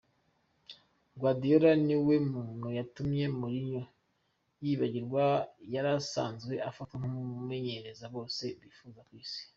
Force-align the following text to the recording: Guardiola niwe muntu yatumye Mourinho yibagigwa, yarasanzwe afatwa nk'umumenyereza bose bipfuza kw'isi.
Guardiola 1.19 1.71
niwe 1.85 2.15
muntu 2.31 2.67
yatumye 2.77 3.25
Mourinho 3.39 3.81
yibagigwa, 4.63 5.23
yarasanzwe 5.73 6.53
afatwa 6.69 6.95
nk'umumenyereza 7.01 8.05
bose 8.15 8.43
bipfuza 8.61 9.01
kw'isi. 9.07 9.41